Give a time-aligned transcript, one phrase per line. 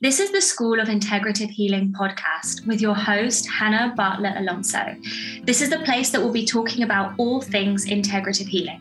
[0.00, 4.96] This is the School of Integrative Healing podcast with your host, Hannah Bartlett Alonso.
[5.44, 8.80] This is the place that will be talking about all things integrative healing.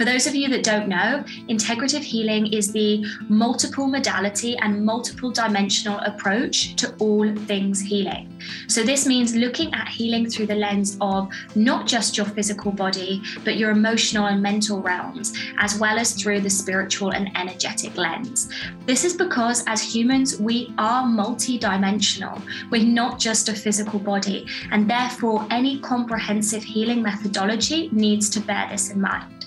[0.00, 5.30] For those of you that don't know, integrative healing is the multiple modality and multiple
[5.30, 8.34] dimensional approach to all things healing.
[8.66, 13.20] So, this means looking at healing through the lens of not just your physical body,
[13.44, 18.50] but your emotional and mental realms, as well as through the spiritual and energetic lens.
[18.86, 22.40] This is because as humans, we are multi-dimensional.
[22.70, 28.66] We're not just a physical body, and therefore, any comprehensive healing methodology needs to bear
[28.70, 29.39] this in mind.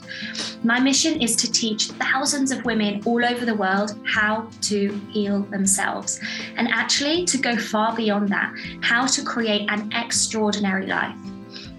[0.63, 5.41] My mission is to teach thousands of women all over the world how to heal
[5.43, 6.21] themselves
[6.55, 11.15] and actually to go far beyond that, how to create an extraordinary life.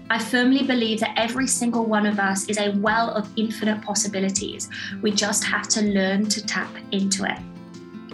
[0.09, 4.69] I firmly believe that every single one of us is a well of infinite possibilities.
[5.01, 7.39] We just have to learn to tap into it.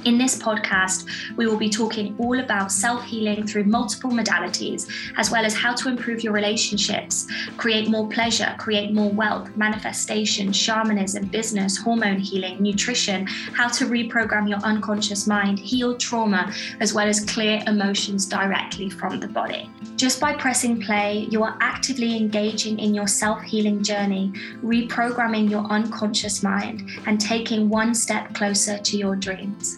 [0.03, 1.05] In this podcast,
[1.37, 5.75] we will be talking all about self healing through multiple modalities, as well as how
[5.75, 7.27] to improve your relationships,
[7.57, 14.49] create more pleasure, create more wealth, manifestation, shamanism, business, hormone healing, nutrition, how to reprogram
[14.49, 19.69] your unconscious mind, heal trauma, as well as clear emotions directly from the body.
[19.97, 25.65] Just by pressing play, you are actively engaging in your self healing journey, reprogramming your
[25.65, 29.77] unconscious mind, and taking one step closer to your dreams.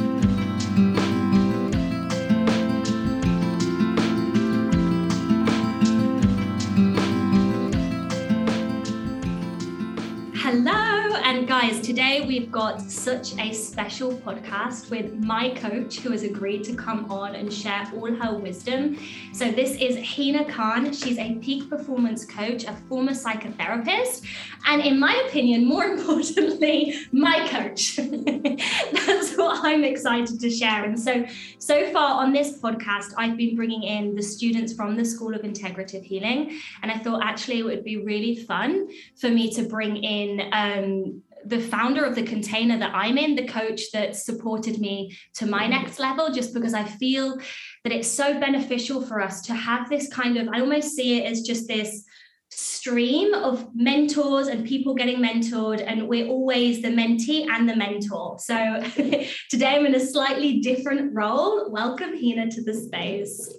[11.91, 17.11] Today we've got such a special podcast with my coach who has agreed to come
[17.11, 18.97] on and share all her wisdom.
[19.33, 20.93] So, this is Hina Khan.
[20.93, 24.25] She's a peak performance coach, a former psychotherapist,
[24.67, 27.97] and in my opinion, more importantly, my coach.
[27.97, 30.85] That's what I'm excited to share.
[30.85, 31.25] And so,
[31.59, 35.41] so far on this podcast, I've been bringing in the students from the School of
[35.41, 36.57] Integrative Healing.
[36.83, 38.87] And I thought actually it would be really fun
[39.19, 43.47] for me to bring in um, the founder of the container that I'm in, the
[43.47, 47.37] coach that supported me to my next level, just because I feel
[47.83, 51.31] that it's so beneficial for us to have this kind of, I almost see it
[51.31, 52.05] as just this
[52.49, 58.37] stream of mentors and people getting mentored and we're always the mentee and the mentor.
[58.39, 58.55] So
[59.49, 61.71] today i'm in a slightly different role.
[61.71, 63.55] Welcome hina to the space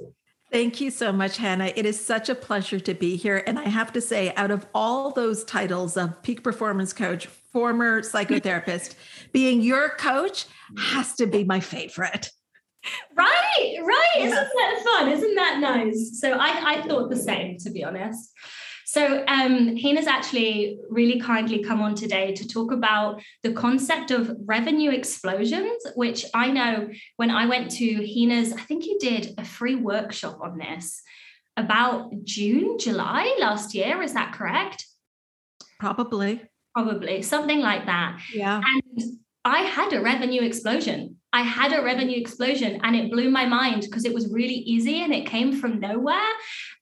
[0.53, 1.73] Thank you so much, Hannah.
[1.75, 3.43] It is such a pleasure to be here.
[3.47, 8.03] And I have to say, out of all those titles of peak performance coach, former
[8.03, 8.95] psychotherapist,
[9.33, 10.45] being your coach
[10.77, 12.29] has to be my favorite.
[13.17, 14.17] Right, right.
[14.19, 15.09] Isn't that fun?
[15.09, 16.21] Isn't that nice?
[16.21, 18.31] So I, I thought the same, to be honest.
[18.93, 24.37] So um, Hina's actually really kindly come on today to talk about the concept of
[24.45, 29.47] revenue explosions, which I know when I went to Hina's, I think you did a
[29.47, 31.01] free workshop on this
[31.57, 34.03] about June, July last year.
[34.03, 34.85] Is that correct?
[35.81, 36.43] Probably.
[36.75, 38.21] Probably something like that.
[38.35, 38.61] Yeah.
[38.63, 41.17] And I had a revenue explosion.
[41.33, 45.03] I had a revenue explosion and it blew my mind because it was really easy
[45.03, 46.29] and it came from nowhere.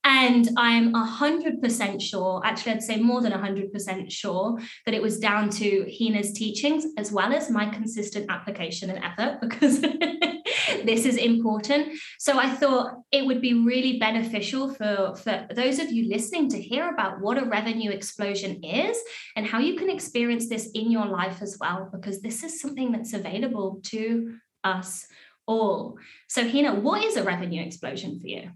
[0.03, 5.51] And I'm 100% sure, actually, I'd say more than 100% sure, that it was down
[5.51, 9.81] to Hina's teachings as well as my consistent application and effort because
[10.85, 11.99] this is important.
[12.19, 16.61] So I thought it would be really beneficial for, for those of you listening to
[16.61, 18.97] hear about what a revenue explosion is
[19.37, 22.91] and how you can experience this in your life as well, because this is something
[22.91, 25.07] that's available to us
[25.47, 25.99] all.
[26.29, 28.51] So, Hina, what is a revenue explosion for you?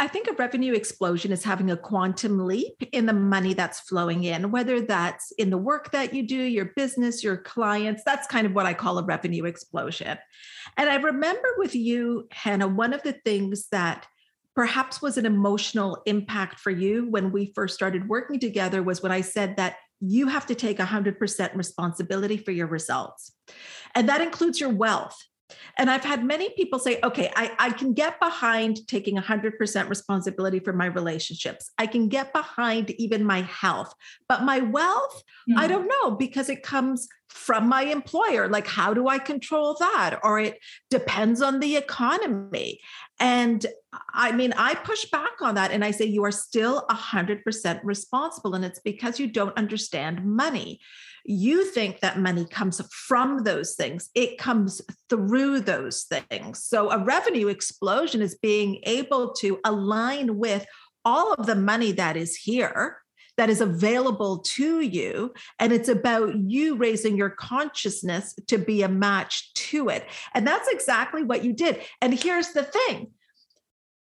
[0.00, 4.24] I think a revenue explosion is having a quantum leap in the money that's flowing
[4.24, 8.02] in, whether that's in the work that you do, your business, your clients.
[8.04, 10.16] That's kind of what I call a revenue explosion.
[10.76, 14.06] And I remember with you, Hannah, one of the things that
[14.54, 19.12] perhaps was an emotional impact for you when we first started working together was when
[19.12, 23.32] I said that you have to take 100% responsibility for your results.
[23.94, 25.16] And that includes your wealth.
[25.76, 30.60] And I've had many people say, okay, I, I can get behind taking 100% responsibility
[30.60, 31.70] for my relationships.
[31.78, 33.94] I can get behind even my health,
[34.28, 35.58] but my wealth, mm-hmm.
[35.58, 35.72] I hmm.
[35.72, 38.48] don't know because it comes from my employer.
[38.48, 40.18] Like, how do I control that?
[40.22, 40.58] Or it
[40.90, 42.80] depends on the economy.
[43.20, 43.64] And
[44.14, 48.54] I mean, I push back on that and I say, you are still 100% responsible.
[48.54, 50.80] And it's because you don't understand money
[51.24, 57.04] you think that money comes from those things it comes through those things so a
[57.04, 60.66] revenue explosion is being able to align with
[61.04, 62.98] all of the money that is here
[63.38, 65.32] that is available to you.
[65.58, 70.06] And it's about you raising your consciousness to be a match to it.
[70.34, 71.80] And that's exactly what you did.
[72.02, 73.12] And here's the thing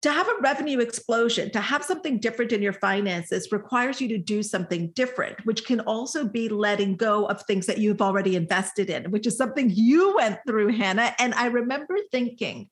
[0.05, 4.19] to have a revenue explosion, to have something different in your finances requires you to
[4.19, 8.91] do something different, which can also be letting go of things that you've already invested
[8.91, 11.15] in, which is something you went through, Hannah.
[11.17, 12.69] And I remember thinking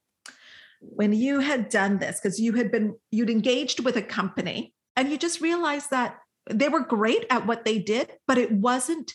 [0.80, 5.10] when you had done this, because you had been, you'd engaged with a company and
[5.10, 6.20] you just realized that
[6.52, 9.12] they were great at what they did, but it wasn't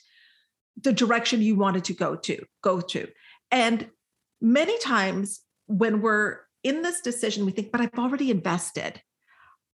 [0.82, 3.06] the direction you wanted to go to, go to.
[3.52, 3.88] And
[4.40, 9.00] many times when we're in this decision, we think, but I've already invested.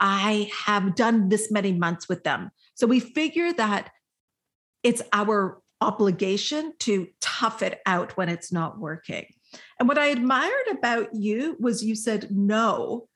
[0.00, 2.50] I have done this many months with them.
[2.74, 3.90] So we figure that
[4.82, 9.26] it's our obligation to tough it out when it's not working.
[9.78, 13.08] And what I admired about you was you said, no,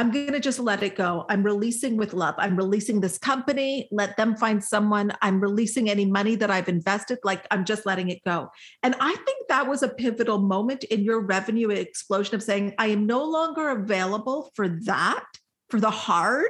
[0.00, 1.26] I'm going to just let it go.
[1.28, 2.34] I'm releasing with love.
[2.38, 5.12] I'm releasing this company, let them find someone.
[5.20, 7.18] I'm releasing any money that I've invested.
[7.22, 8.48] Like I'm just letting it go.
[8.82, 12.86] And I think that was a pivotal moment in your revenue explosion of saying, I
[12.86, 15.26] am no longer available for that,
[15.68, 16.48] for the hard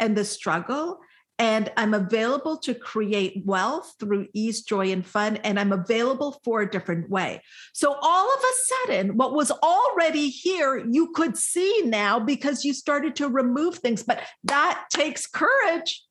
[0.00, 0.98] and the struggle
[1.40, 5.38] and I'm available to create wealth through ease, joy, and fun.
[5.38, 7.42] And I'm available for a different way.
[7.72, 12.74] So all of a sudden, what was already here, you could see now because you
[12.74, 14.02] started to remove things.
[14.02, 16.04] But that takes courage.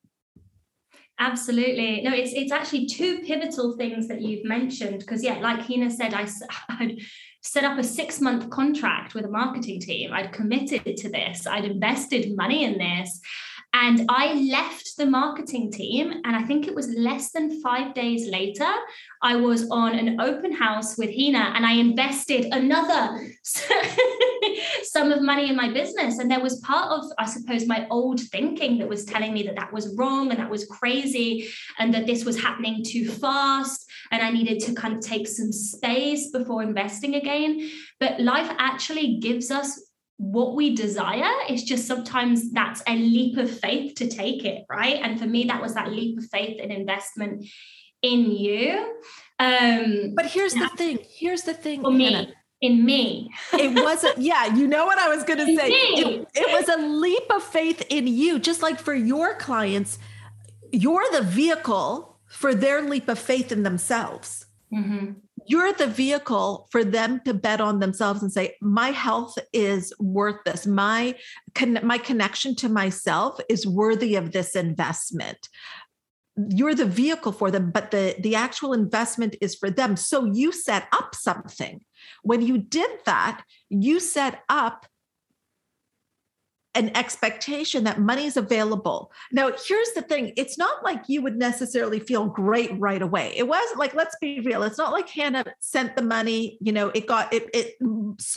[1.20, 2.02] Absolutely.
[2.02, 5.00] No, it's it's actually two pivotal things that you've mentioned.
[5.00, 6.28] Because yeah, like Hina said, I
[6.70, 7.02] I'd
[7.42, 10.12] set up a six month contract with a marketing team.
[10.12, 11.46] I'd committed to this.
[11.46, 13.22] I'd invested money in this.
[13.74, 18.28] And I left the marketing team, and I think it was less than five days
[18.28, 18.68] later,
[19.22, 23.28] I was on an open house with Hina, and I invested another
[24.84, 26.18] sum of money in my business.
[26.18, 29.56] And there was part of, I suppose, my old thinking that was telling me that
[29.56, 34.24] that was wrong and that was crazy, and that this was happening too fast, and
[34.24, 37.70] I needed to kind of take some space before investing again.
[38.00, 39.80] But life actually gives us
[40.20, 41.32] what we desire.
[41.48, 45.00] It's just sometimes that's a leap of faith to take it right?
[45.02, 47.46] And for me that was that leap of faith and investment
[48.02, 48.96] in you.
[49.40, 53.32] Um but here's the thing here's the thing for me in me.
[53.54, 55.70] It wasn't yeah you know what i was going to say.
[55.70, 59.98] it, it was a leap of faith in you just like for your clients
[60.74, 64.46] you're the vehicle for their leap of faith in themselves.
[64.72, 65.14] Mm-hmm
[65.48, 70.44] you're the vehicle for them to bet on themselves and say my health is worth
[70.46, 70.66] this.
[70.66, 71.16] My
[71.56, 75.50] con- my connection to myself is worthy of this investment.
[76.36, 79.96] You're the vehicle for them but the the actual investment is for them.
[79.96, 81.82] So you set up something.
[82.24, 84.86] When you did that you set up
[86.80, 89.12] an expectation that money is available.
[89.34, 93.34] Now, here's the thing it's not like you would necessarily feel great right away.
[93.36, 96.88] It wasn't like, let's be real, it's not like Hannah sent the money, you know,
[96.96, 97.76] it got it, it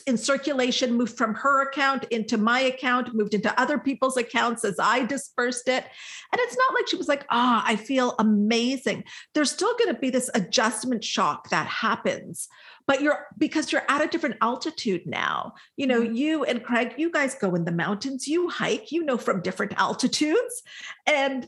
[0.08, 4.76] in circulation, moved from her account into my account, moved into other people's accounts as
[4.80, 5.84] I dispersed it.
[6.32, 9.04] And it's not like she was like, ah, oh, I feel amazing.
[9.34, 12.48] There's still going to be this adjustment shock that happens
[12.86, 15.54] but you're because you're at a different altitude now.
[15.76, 16.14] You know, mm-hmm.
[16.14, 19.74] you and Craig, you guys go in the mountains, you hike, you know, from different
[19.76, 20.62] altitudes.
[21.06, 21.46] And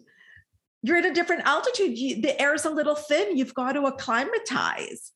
[0.82, 1.96] you're at a different altitude.
[1.96, 3.38] You, the air is a little thin.
[3.38, 5.12] You've got to acclimatize.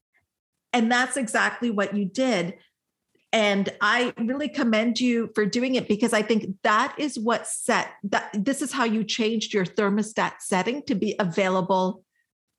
[0.72, 2.54] And that's exactly what you did.
[3.32, 7.90] And I really commend you for doing it because I think that is what set
[8.04, 12.02] that this is how you changed your thermostat setting to be available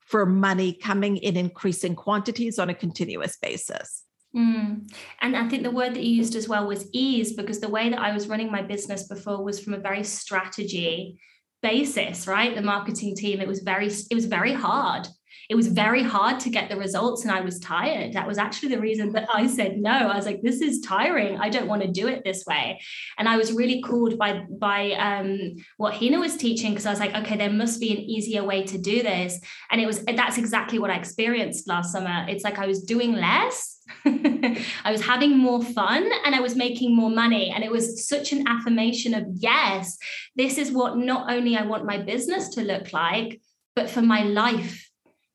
[0.09, 4.03] for money coming in increasing quantities on a continuous basis.
[4.35, 4.91] Mm.
[5.21, 7.89] And I think the word that you used as well was ease, because the way
[7.89, 11.19] that I was running my business before was from a very strategy
[11.61, 12.55] basis, right?
[12.55, 15.07] The marketing team, it was very, it was very hard
[15.49, 18.13] it was very hard to get the results and I was tired.
[18.13, 19.91] That was actually the reason that I said no.
[19.91, 21.37] I was like, this is tiring.
[21.37, 22.79] I don't want to do it this way.
[23.17, 26.99] And I was really called by by um, what Hina was teaching because I was
[26.99, 29.39] like, okay, there must be an easier way to do this.
[29.71, 32.25] And it was that's exactly what I experienced last summer.
[32.27, 36.95] It's like I was doing less I was having more fun and I was making
[36.95, 37.51] more money.
[37.51, 39.97] And it was such an affirmation of, yes,
[40.35, 43.41] this is what not only I want my business to look like,
[43.75, 44.88] but for my life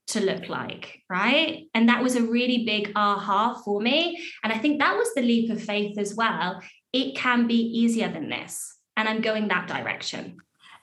[0.06, 1.66] to look like, right?
[1.74, 4.22] And that was a really big aha for me.
[4.42, 6.60] And I think that was the leap of faith as well.
[6.92, 8.76] It can be easier than this.
[8.96, 10.36] And I'm going that direction.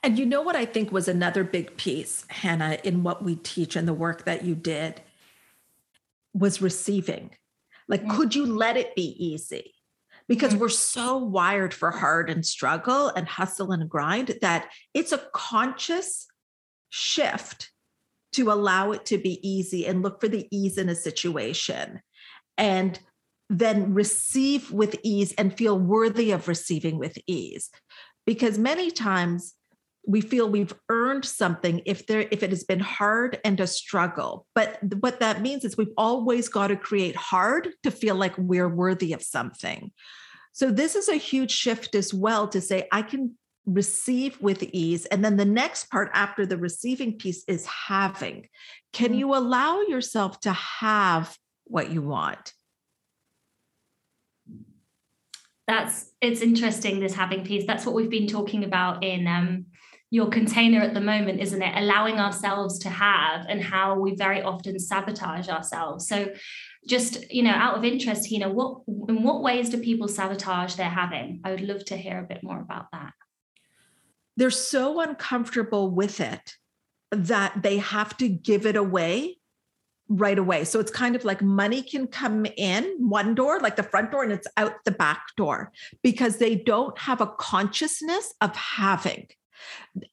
[0.04, 3.76] And you know what I think was another big piece, Hannah, in what we teach
[3.76, 5.02] and the work that you did
[6.34, 7.32] was receiving.
[7.88, 8.18] Like, mm-hmm.
[8.18, 9.76] could you let it be easy?
[10.28, 10.62] Because mm-hmm.
[10.62, 16.26] we're so wired for hard and struggle and hustle and grind that it's a conscious
[16.90, 17.72] shift
[18.34, 22.02] to allow it to be easy and look for the ease in a situation.
[22.58, 23.00] And
[23.50, 27.70] then receive with ease and feel worthy of receiving with ease.
[28.26, 29.56] Because many times
[30.08, 34.48] we feel we've earned something if there if it has been hard and a struggle.
[34.56, 38.70] But what that means is we've always got to create hard to feel like we're
[38.70, 39.92] worthy of something.
[40.54, 43.36] So this is a huge shift as well to say i can
[43.66, 48.48] receive with ease and then the next part after the receiving piece is having.
[48.92, 49.20] Can mm-hmm.
[49.20, 52.54] you allow yourself to have what you want?
[55.68, 57.66] That's it's interesting this having piece.
[57.66, 59.68] That's what we've been talking about in um,
[60.10, 61.74] your container at the moment isn't it?
[61.78, 66.08] Allowing ourselves to have and how we very often sabotage ourselves.
[66.08, 66.34] So
[66.88, 70.90] just you know out of interest Hina what in what ways do people sabotage their
[70.90, 71.42] having?
[71.46, 73.14] I would love to hear a bit more about that
[74.38, 76.56] they're so uncomfortable with it
[77.12, 79.38] that they have to give it away
[80.08, 80.66] right away.
[80.66, 84.24] So it's kind of like money can come in one door, like the front door,
[84.24, 85.72] and it's out the back door
[86.04, 89.28] because they don't have a consciousness of having.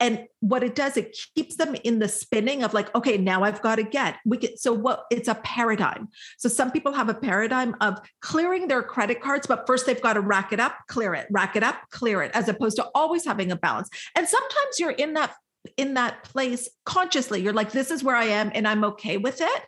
[0.01, 3.63] And what it does, it keeps them in the spinning of like, okay, now I've
[3.63, 4.17] got to get.
[4.25, 6.09] We get so what it's a paradigm.
[6.39, 10.15] So some people have a paradigm of clearing their credit cards, but first they've got
[10.15, 13.25] to rack it up, clear it, rack it up, clear it, as opposed to always
[13.25, 13.89] having a balance.
[14.17, 15.35] And sometimes you're in that
[15.77, 17.43] in that place consciously.
[17.43, 19.63] You're like, this is where I am and I'm okay with it.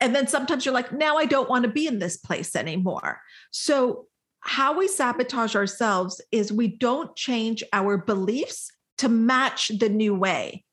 [0.00, 3.20] And then sometimes you're like, now I don't want to be in this place anymore.
[3.50, 4.06] So,
[4.48, 10.64] how we sabotage ourselves is we don't change our beliefs to match the new way.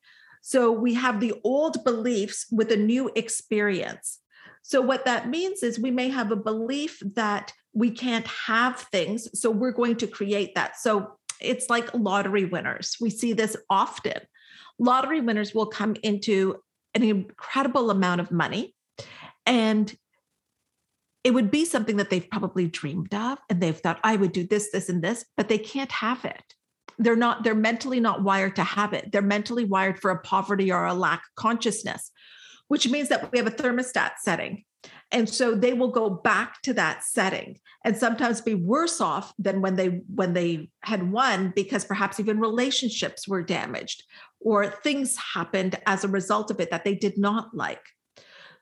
[0.42, 4.20] So, we have the old beliefs with a new experience.
[4.62, 9.28] So, what that means is we may have a belief that we can't have things.
[9.40, 10.78] So, we're going to create that.
[10.78, 12.96] So, it's like lottery winners.
[13.02, 14.22] We see this often.
[14.80, 16.62] Lottery winners will come into
[16.94, 18.74] an incredible amount of money
[19.46, 19.94] and
[21.26, 24.46] it would be something that they've probably dreamed of and they've thought I would do
[24.46, 26.44] this this and this but they can't have it.
[27.00, 29.12] They're not they're mentally not wired to have it.
[29.12, 32.12] They're mentally wired for a poverty or a lack consciousness,
[32.68, 34.64] which means that we have a thermostat setting
[35.12, 39.62] and so they will go back to that setting and sometimes be worse off than
[39.62, 44.04] when they when they had won because perhaps even relationships were damaged
[44.40, 47.82] or things happened as a result of it that they did not like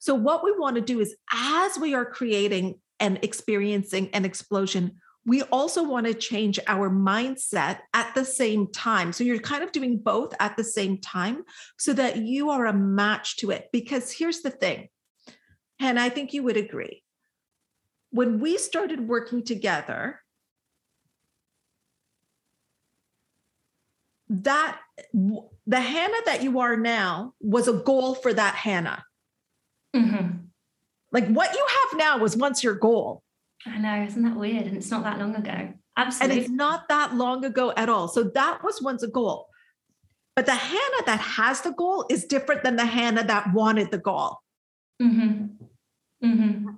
[0.04, 5.00] so what we want to do is as we are creating and experiencing an explosion
[5.26, 9.14] we also want to change our mindset at the same time.
[9.14, 11.44] So you're kind of doing both at the same time
[11.78, 13.70] so that you are a match to it.
[13.72, 14.90] Because here's the thing
[15.80, 17.04] and I think you would agree.
[18.12, 20.20] When we started working together,
[24.30, 24.80] that
[25.14, 29.06] the Hannah that you are now was a goal for that Hannah.
[29.96, 30.38] Mm-hmm.
[31.12, 33.24] Like what you have now was once your goal.
[33.66, 34.66] I know, isn't that weird?
[34.66, 35.74] And it's not that long ago.
[35.96, 36.38] Absolutely.
[36.38, 38.08] And it's not that long ago at all.
[38.08, 39.48] So that was once a goal.
[40.36, 44.00] But the Hannah that has the goal is different than the Hannah that wanted the
[44.00, 44.40] goal.
[45.02, 46.26] Mm-hmm.
[46.26, 46.70] Mm-hmm.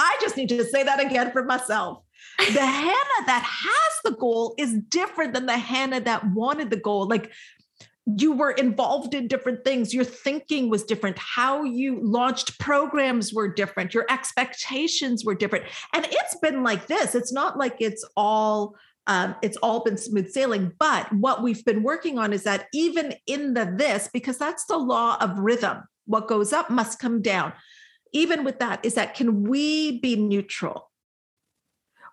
[0.00, 2.02] I just need to say that again for myself.
[2.38, 7.06] The Hannah that has the goal is different than the Hannah that wanted the goal.
[7.06, 7.32] Like
[8.16, 9.92] you were involved in different things.
[9.92, 11.18] Your thinking was different.
[11.18, 13.92] How you launched programs were different.
[13.92, 15.66] Your expectations were different.
[15.94, 17.14] And it's been like this.
[17.14, 20.72] It's not like it's all um, it's all been smooth sailing.
[20.78, 24.76] But what we've been working on is that even in the this, because that's the
[24.76, 27.52] law of rhythm, what goes up must come down
[28.12, 30.90] even with that is that can we be neutral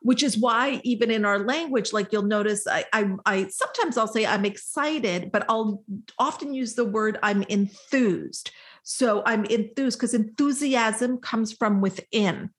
[0.05, 4.07] which is why even in our language like you'll notice I, I, I sometimes i'll
[4.07, 5.83] say i'm excited but i'll
[6.19, 8.51] often use the word i'm enthused.
[8.83, 12.51] So i'm enthused because enthusiasm comes from within.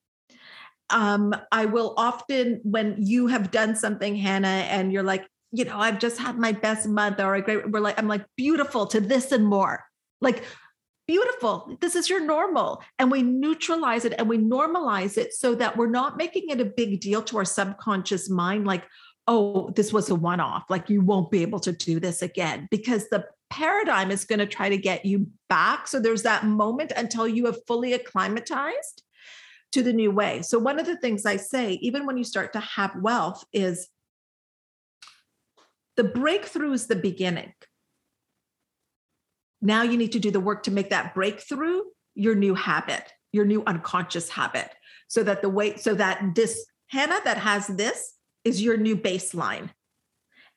[0.90, 5.78] Um, i will often when you have done something hannah and you're like you know
[5.78, 9.00] i've just had my best month or a great we're like i'm like beautiful to
[9.00, 9.84] this and more.
[10.20, 10.42] Like
[11.06, 11.76] beautiful.
[11.80, 12.82] This is your normal.
[12.98, 16.64] And we neutralize it and we normalize it so that we're not making it a
[16.64, 18.84] big deal to our subconscious mind, like,
[19.28, 20.64] oh, this was a one off.
[20.68, 24.46] Like, you won't be able to do this again because the paradigm is going to
[24.46, 25.88] try to get you back.
[25.88, 29.02] So there's that moment until you have fully acclimatized
[29.72, 30.42] to the new way.
[30.42, 33.88] So, one of the things I say, even when you start to have wealth, is
[35.96, 37.52] the breakthrough is the beginning.
[39.66, 41.80] Now you need to do the work to make that breakthrough
[42.14, 44.70] your new habit, your new unconscious habit,
[45.08, 49.70] so that the way, so that this Hannah that has this is your new baseline.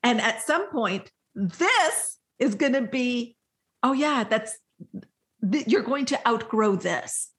[0.03, 3.35] And at some point, this is going to be,
[3.81, 4.55] oh, yeah, that's,
[5.41, 7.31] you're going to outgrow this.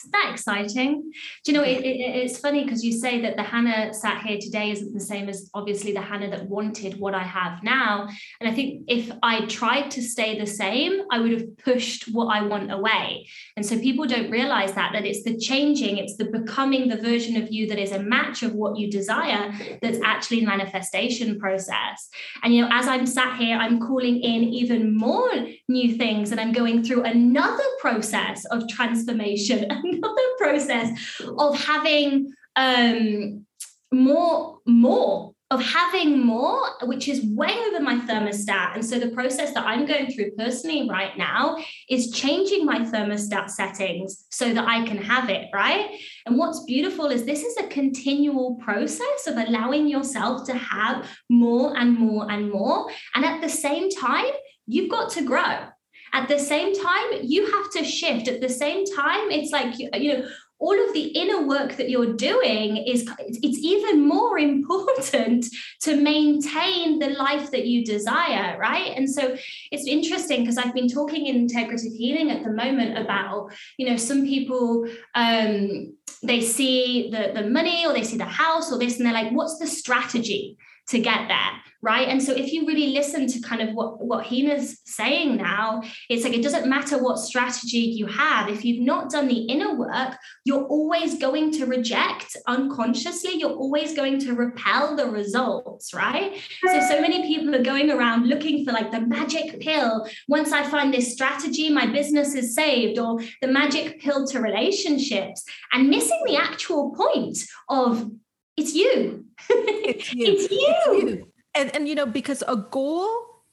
[0.00, 1.10] Isn't that exciting?
[1.44, 4.38] Do you know, it, it, it's funny because you say that the Hannah sat here
[4.40, 8.08] today isn't the same as obviously the Hannah that wanted what I have now.
[8.40, 12.26] And I think if I tried to stay the same, I would have pushed what
[12.26, 13.26] I want away.
[13.56, 17.36] And so people don't realize that, that it's the changing, it's the becoming the version
[17.36, 19.52] of you that is a match of what you desire
[19.82, 22.08] that's actually manifestation process.
[22.44, 25.28] And, you know, as I'm sat here, I'm calling in even more
[25.66, 33.46] new things and I'm going through another process of transformation another process of having um,
[33.92, 38.74] more, more of having more, which is way over my thermostat.
[38.74, 41.56] And so the process that I'm going through personally right now
[41.88, 45.98] is changing my thermostat settings so that I can have it, right?
[46.26, 51.74] And what's beautiful is this is a continual process of allowing yourself to have more
[51.78, 52.90] and more and more.
[53.14, 54.32] And at the same time,
[54.66, 55.68] you've got to grow.
[56.12, 58.28] At the same time, you have to shift.
[58.28, 60.28] At the same time, it's like, you know,
[60.60, 65.46] all of the inner work that you're doing is it's even more important
[65.82, 69.36] to maintain the life that you desire right and so
[69.70, 73.96] it's interesting because i've been talking in integrative healing at the moment about you know
[73.96, 78.96] some people um they see the the money or they see the house or this
[78.96, 80.56] and they're like what's the strategy
[80.88, 82.08] to get there right?
[82.08, 86.24] And so if you really listen to kind of what what hina's saying now it's
[86.24, 90.16] like it doesn't matter what strategy you have if you've not done the inner work
[90.44, 96.40] you're always going to reject unconsciously you're always going to repel the results right?
[96.66, 100.08] So so many people are going around looking for like the magic pill.
[100.26, 105.44] Once i find this strategy my business is saved or the magic pill to relationships
[105.72, 108.10] and missing the actual point of
[108.60, 110.26] it's you it's you.
[110.26, 110.58] it's you.
[110.68, 111.32] It's you.
[111.54, 113.08] And and you know, because a goal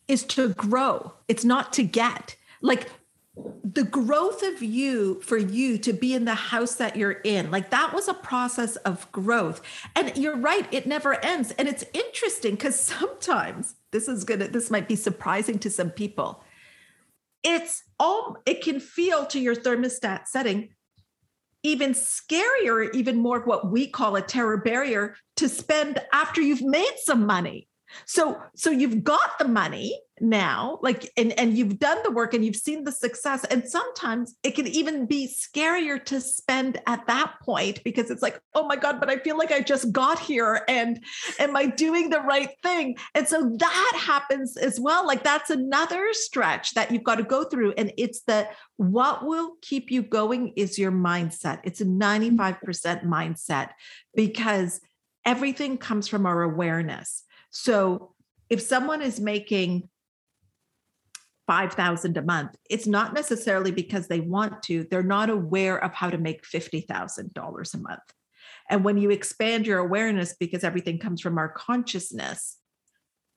[0.07, 1.13] is to grow.
[1.27, 2.35] It's not to get.
[2.62, 2.89] Like
[3.63, 7.69] the growth of you for you to be in the house that you're in like
[7.69, 9.62] that was a process of growth
[9.93, 14.71] and you're right it never ends and it's interesting because sometimes this is gonna this
[14.71, 16.45] might be surprising to some people
[17.43, 20.69] it's all it can feel to your thermostat setting
[21.65, 26.95] even scarier, even more what we call a terror barrier to spend after you've made
[26.97, 27.67] some money.
[28.06, 32.45] So so you've got the money now like and and you've done the work and
[32.45, 37.34] you've seen the success and sometimes it can even be scarier to spend at that
[37.41, 40.63] point because it's like oh my god but I feel like I just got here
[40.69, 41.04] and
[41.38, 42.95] am I doing the right thing?
[43.13, 47.43] And so that happens as well like that's another stretch that you've got to go
[47.43, 51.60] through and it's the what will keep you going is your mindset.
[51.63, 53.71] It's a 95% mindset
[54.15, 54.80] because
[55.26, 57.24] everything comes from our awareness
[57.58, 58.13] so
[58.50, 59.88] if someone is making
[61.48, 66.10] 5000 a month it's not necessarily because they want to they're not aware of how
[66.10, 68.02] to make $50000 a month.
[68.70, 72.58] And when you expand your awareness because everything comes from our consciousness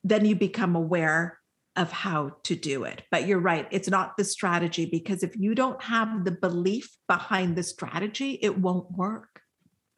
[0.03, 1.39] then you become aware
[1.77, 3.05] of how to do it.
[3.13, 7.55] But you're right it's not the strategy because if you don't have the belief behind
[7.55, 9.43] the strategy it won't work.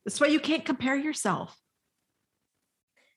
[0.05, 1.57] That's why you can't compare yourself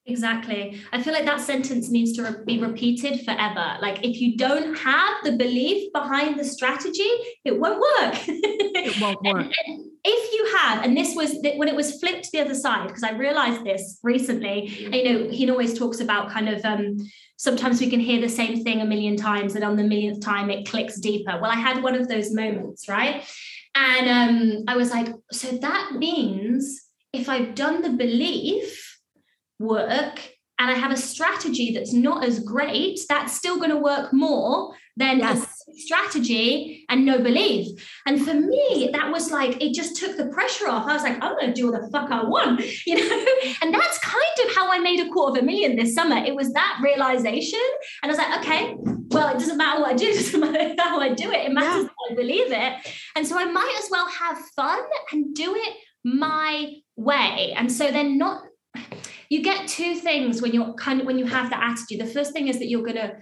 [0.06, 0.82] Exactly.
[0.92, 3.76] I feel like that sentence needs to re- be repeated forever.
[3.80, 7.08] Like, if you don't have the belief behind the strategy,
[7.44, 8.22] it won't work.
[8.28, 9.46] it won't work.
[9.46, 12.88] and, and if you have, and this was when it was flipped the other side,
[12.88, 16.98] because I realized this recently, and, you know, he always talks about kind of um,
[17.38, 20.50] sometimes we can hear the same thing a million times, and on the millionth time
[20.50, 21.38] it clicks deeper.
[21.40, 23.24] Well, I had one of those moments, right?
[23.74, 26.82] And um, I was like, so that means
[27.14, 28.83] if I've done the belief,
[29.58, 30.20] work
[30.58, 34.74] and I have a strategy that's not as great, that's still going to work more
[34.96, 35.64] than yes.
[35.68, 37.68] a strategy and no belief.
[38.06, 40.86] And for me, that was like, it just took the pressure off.
[40.86, 43.26] I was like, I'm going to do what the fuck I want, you know?
[43.62, 46.16] and that's kind of how I made a quarter of a million this summer.
[46.16, 47.60] It was that realization.
[48.02, 48.76] And I was like, okay,
[49.10, 51.46] well, it doesn't matter what I do, it doesn't matter how I do it.
[51.46, 52.12] It matters yeah.
[52.12, 52.92] I believe it.
[53.16, 57.54] And so I might as well have fun and do it my way.
[57.56, 58.42] And so then not
[59.28, 62.06] you get two things when you're kind of when you have that attitude.
[62.06, 63.16] The first thing is that you're going to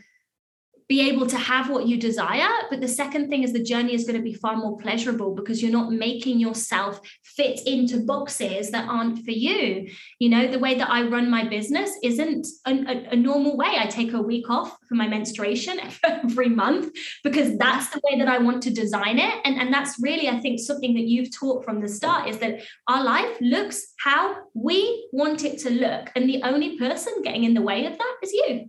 [0.89, 2.49] be able to have what you desire.
[2.71, 5.63] But the second thing is the journey is going to be far more pleasurable because
[5.63, 9.89] you're not making yourself fit into boxes that aren't for you.
[10.19, 13.77] You know, the way that I run my business isn't a, a, a normal way.
[13.79, 16.93] I take a week off for my menstruation every month
[17.25, 19.35] because that's the way that I want to design it.
[19.45, 22.61] And, and that's really, I think, something that you've taught from the start is that
[22.89, 26.11] our life looks how we want it to look.
[26.15, 28.69] And the only person getting in the way of that is you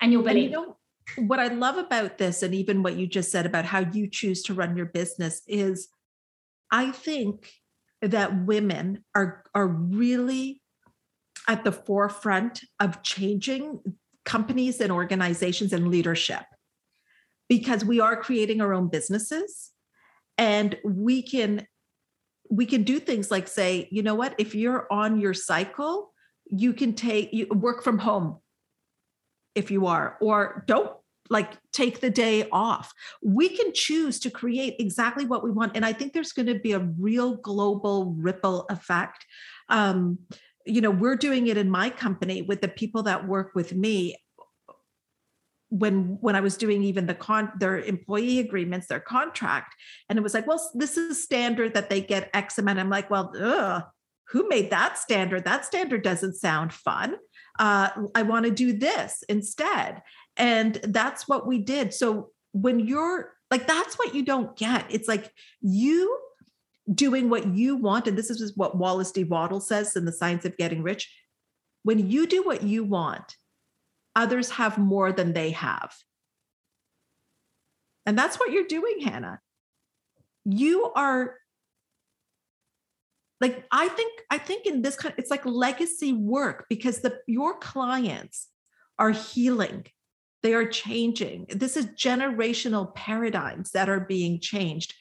[0.00, 0.52] and your belief.
[0.52, 0.76] And you know,
[1.16, 4.42] what I love about this, and even what you just said about how you choose
[4.44, 5.88] to run your business, is
[6.70, 7.50] I think
[8.02, 10.60] that women are are really
[11.48, 13.80] at the forefront of changing
[14.24, 16.42] companies and organizations and leadership
[17.48, 19.70] because we are creating our own businesses
[20.36, 21.66] and we can
[22.50, 24.34] we can do things like say you know what?
[24.38, 26.12] If you're on your cycle
[26.48, 28.38] you can take you work from home
[29.56, 30.92] if you are or don't
[31.30, 32.92] like take the day off.
[33.22, 36.58] We can choose to create exactly what we want and i think there's going to
[36.58, 39.24] be a real global ripple effect.
[39.68, 40.18] Um,
[40.64, 44.16] you know we're doing it in my company with the people that work with me.
[45.68, 49.74] When when i was doing even the con their employee agreements their contract
[50.08, 53.10] and it was like well this is standard that they get x amount i'm like
[53.10, 53.82] well ugh,
[54.30, 57.16] who made that standard that standard doesn't sound fun
[57.58, 60.02] uh, i want to do this instead
[60.36, 65.08] and that's what we did so when you're like that's what you don't get it's
[65.08, 66.18] like you
[66.92, 69.24] doing what you want, and this is what Wallace D.
[69.24, 71.12] Wattles says in The Science of Getting Rich.
[71.82, 73.36] When you do what you want,
[74.14, 75.94] others have more than they have.
[78.04, 79.40] And that's what you're doing, Hannah.
[80.44, 81.36] You are
[83.40, 87.18] like I think I think in this kind of, it's like legacy work because the
[87.26, 88.48] your clients
[88.98, 89.86] are healing.
[90.42, 91.46] They are changing.
[91.48, 94.94] This is generational paradigms that are being changed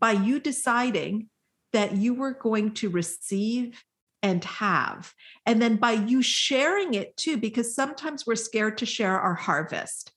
[0.00, 1.28] by you deciding
[1.72, 3.82] that you were going to receive
[4.22, 5.12] and have.
[5.46, 10.12] And then by you sharing it too, because sometimes we're scared to share our harvest.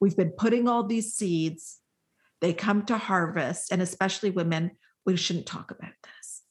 [0.00, 1.78] We've been putting all these seeds,
[2.40, 4.72] they come to harvest, and especially women,
[5.06, 6.42] we shouldn't talk about this.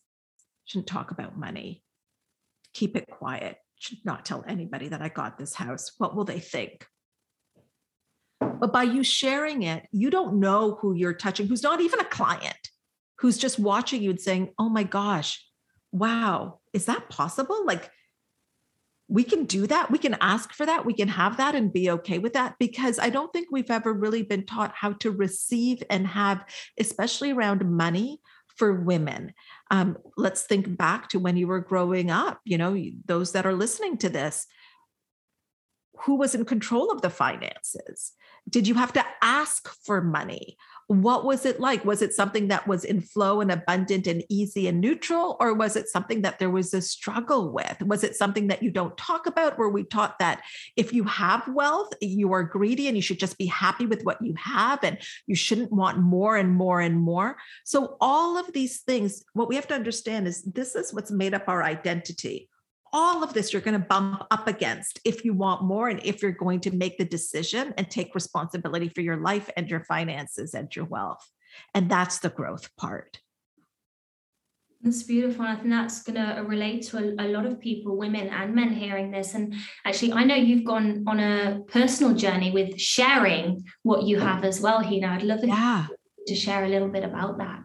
[0.66, 1.84] Shouldn't talk about money.
[2.74, 3.58] Keep it quiet.
[3.80, 5.92] Should not tell anybody that I got this house.
[5.98, 6.86] What will they think?
[8.40, 12.06] But by you sharing it, you don't know who you're touching, who's not even a
[12.06, 12.70] client,
[13.20, 15.46] who's just watching you and saying, oh my gosh,
[15.92, 17.66] wow, is that possible?
[17.66, 17.90] Like,
[19.08, 19.90] we can do that.
[19.90, 20.86] We can ask for that.
[20.86, 23.92] We can have that and be okay with that because I don't think we've ever
[23.92, 26.46] really been taught how to receive and have,
[26.78, 28.22] especially around money
[28.60, 29.34] for women.
[29.72, 33.54] Um, let's think back to when you were growing up, you know, those that are
[33.54, 34.46] listening to this,
[36.02, 38.14] who was in control of the finances?
[38.50, 40.58] Did you have to ask for money?
[40.88, 41.86] What was it like?
[41.86, 45.38] Was it something that was in flow and abundant and easy and neutral?
[45.40, 47.80] Or was it something that there was a struggle with?
[47.84, 49.60] Was it something that you don't talk about?
[49.60, 50.42] Where we taught that
[50.76, 54.20] if you have wealth, you are greedy and you should just be happy with what
[54.22, 57.38] you have and you shouldn't want more and more and more.
[57.66, 61.36] So, all of these things, what we have to understand is this is what's made
[61.36, 62.50] up our identity
[62.94, 66.22] all of this you're going to bump up against if you want more and if
[66.22, 70.54] you're going to make the decision and take responsibility for your life and your finances
[70.54, 71.26] and your wealth.
[71.74, 73.20] And that's the growth part.
[74.82, 75.44] That's beautiful.
[75.44, 78.70] I think that's going to relate to a, a, lot of people, women and men,
[78.70, 79.34] hearing this.
[79.34, 79.54] And
[79.86, 84.62] actually, I know you've gone on a personal journey with sharing what you have as
[84.62, 85.08] well, Hina.
[85.08, 85.88] I'd love yeah.
[86.28, 87.60] to share a little bit about that.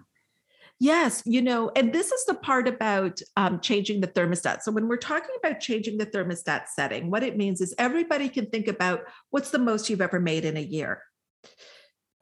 [0.84, 4.60] Yes, you know, and this is the part about um, changing the thermostat.
[4.60, 8.50] So, when we're talking about changing the thermostat setting, what it means is everybody can
[8.50, 11.00] think about what's the most you've ever made in a year.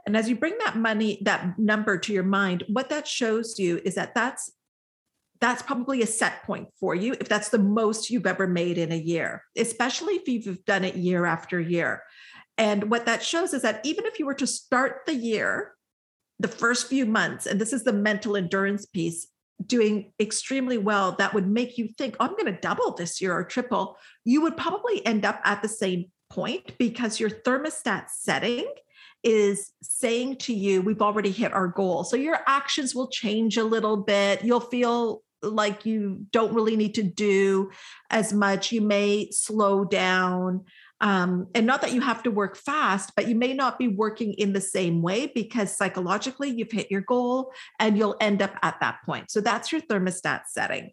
[0.06, 3.80] And as you bring that money, that number to your mind, what that shows you
[3.84, 4.52] is that that's
[5.40, 8.92] that's probably a set point for you if that's the most you've ever made in
[8.92, 12.04] a year, especially if you've done it year after year.
[12.56, 15.74] And what that shows is that even if you were to start the year
[16.42, 19.28] the first few months, and this is the mental endurance piece,
[19.64, 23.32] doing extremely well, that would make you think, oh, I'm going to double this year
[23.32, 28.66] or triple, you would probably end up at the same point because your thermostat setting
[29.22, 32.02] is saying to you, we've already hit our goal.
[32.02, 34.42] So your actions will change a little bit.
[34.42, 37.70] You'll feel like you don't really need to do
[38.10, 38.72] as much.
[38.72, 40.64] You may slow down.
[41.02, 44.34] Um, and not that you have to work fast, but you may not be working
[44.34, 48.78] in the same way because psychologically you've hit your goal and you'll end up at
[48.80, 49.30] that point.
[49.30, 50.92] So that's your thermostat setting.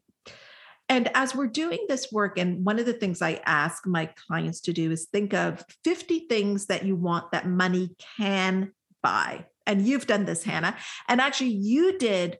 [0.90, 4.62] And as we're doing this work, and one of the things I ask my clients
[4.62, 8.72] to do is think of 50 things that you want that money can
[9.04, 9.46] buy.
[9.68, 10.76] And you've done this, Hannah.
[11.08, 12.40] And actually, you did,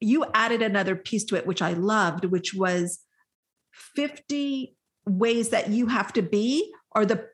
[0.00, 3.00] you added another piece to it, which I loved, which was
[3.94, 4.74] 50
[5.06, 7.26] ways that you have to be or the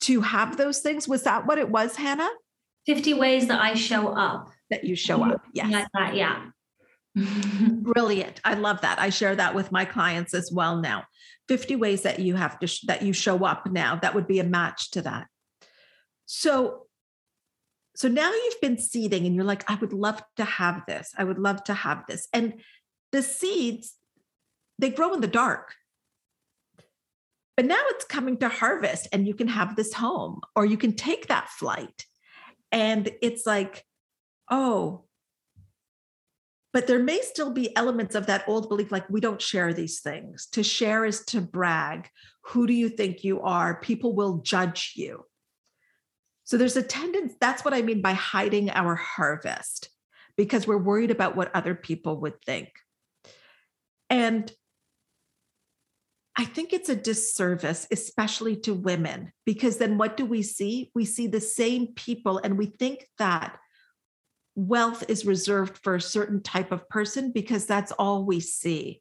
[0.00, 2.30] to have those things was that what it was hannah
[2.86, 6.46] 50 ways that i show up that you show up yes like that yeah
[7.16, 8.42] Brilliant.
[8.44, 8.98] I love that.
[8.98, 11.04] I share that with my clients as well now.
[11.48, 14.38] 50 ways that you have to sh- that you show up now that would be
[14.38, 15.26] a match to that.
[16.26, 16.86] So
[17.94, 21.12] so now you've been seeding and you're like I would love to have this.
[21.16, 22.28] I would love to have this.
[22.32, 22.60] And
[23.12, 23.94] the seeds
[24.78, 25.74] they grow in the dark.
[27.56, 30.94] But now it's coming to harvest and you can have this home or you can
[30.94, 32.04] take that flight.
[32.70, 33.84] And it's like,
[34.50, 35.04] oh,
[36.72, 40.00] but there may still be elements of that old belief like we don't share these
[40.00, 40.46] things.
[40.52, 42.10] To share is to brag.
[42.48, 43.80] Who do you think you are?
[43.80, 45.24] People will judge you.
[46.44, 49.88] So there's a tendency, that's what I mean by hiding our harvest,
[50.36, 52.68] because we're worried about what other people would think.
[54.10, 54.52] And
[56.38, 60.90] I think it's a disservice, especially to women, because then what do we see?
[60.94, 63.56] We see the same people and we think that
[64.54, 69.00] wealth is reserved for a certain type of person because that's all we see.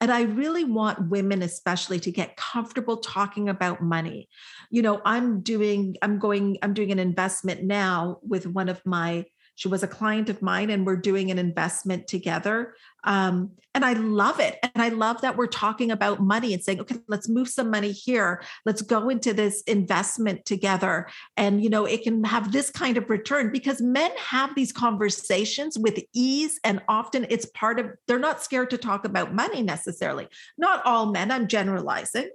[0.00, 4.28] And I really want women, especially, to get comfortable talking about money.
[4.68, 9.26] You know, I'm doing, I'm going, I'm doing an investment now with one of my
[9.54, 12.74] she was a client of mine, and we're doing an investment together.
[13.04, 14.58] Um, and I love it.
[14.62, 17.90] And I love that we're talking about money and saying, okay, let's move some money
[17.90, 18.42] here.
[18.64, 21.08] Let's go into this investment together.
[21.36, 25.78] And, you know, it can have this kind of return because men have these conversations
[25.78, 26.60] with ease.
[26.64, 30.28] And often it's part of, they're not scared to talk about money necessarily.
[30.58, 32.30] Not all men, I'm generalizing.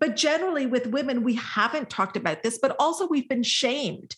[0.00, 4.16] But generally, with women, we haven't talked about this, but also we've been shamed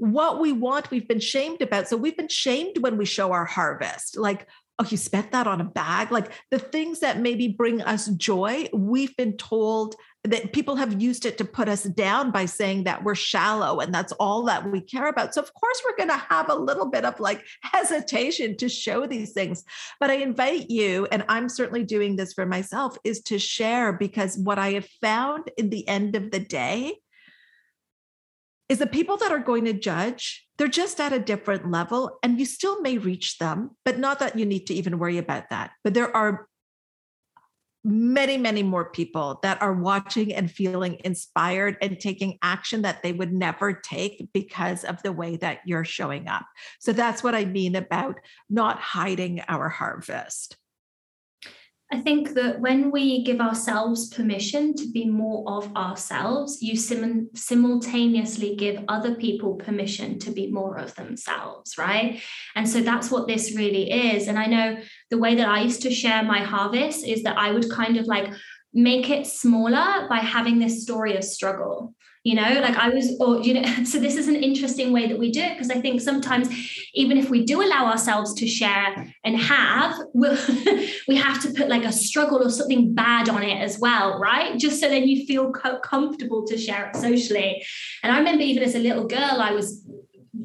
[0.00, 1.86] what we want, we've been shamed about.
[1.86, 4.16] So we've been shamed when we show our harvest.
[4.16, 4.46] Like,
[4.78, 6.10] oh, you spent that on a bag.
[6.10, 11.26] Like the things that maybe bring us joy, we've been told that people have used
[11.26, 14.80] it to put us down by saying that we're shallow and that's all that we
[14.80, 15.34] care about.
[15.34, 19.06] So, of course, we're going to have a little bit of like hesitation to show
[19.06, 19.64] these things.
[19.98, 24.38] But I invite you, and I'm certainly doing this for myself, is to share because
[24.38, 26.94] what I have found in the end of the day
[28.70, 32.38] is the people that are going to judge, they're just at a different level and
[32.38, 35.72] you still may reach them, but not that you need to even worry about that.
[35.82, 36.46] But there are
[37.82, 43.12] many, many more people that are watching and feeling inspired and taking action that they
[43.12, 46.46] would never take because of the way that you're showing up.
[46.78, 50.56] So that's what I mean about not hiding our harvest.
[51.92, 57.30] I think that when we give ourselves permission to be more of ourselves, you sim-
[57.34, 62.20] simultaneously give other people permission to be more of themselves, right?
[62.54, 64.28] And so that's what this really is.
[64.28, 64.78] And I know
[65.10, 68.06] the way that I used to share my harvest is that I would kind of
[68.06, 68.32] like
[68.72, 73.40] make it smaller by having this story of struggle you know like i was or
[73.40, 76.00] you know so this is an interesting way that we do it because i think
[76.00, 76.48] sometimes
[76.94, 80.36] even if we do allow ourselves to share and have we'll,
[81.08, 84.58] we have to put like a struggle or something bad on it as well right?
[84.58, 87.64] Just so then you feel co- comfortable to share it socially.
[88.02, 89.86] And i remember even as a little girl i was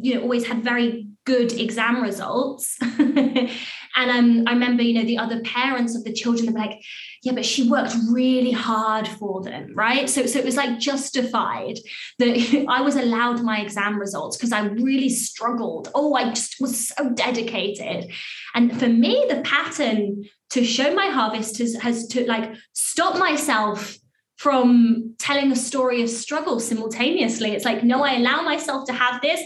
[0.02, 2.78] you know always had very good exam results
[3.96, 6.82] and um, i remember you know the other parents of the children were like
[7.26, 10.08] yeah, but she worked really hard for them, right?
[10.08, 11.80] So, so it was like justified
[12.20, 15.90] that I was allowed my exam results because I really struggled.
[15.96, 18.12] Oh, I just was so dedicated.
[18.54, 23.98] And for me, the pattern to show my harvest has, has to like stop myself
[24.38, 27.54] from telling a story of struggle simultaneously.
[27.54, 29.42] It's like, no, I allow myself to have this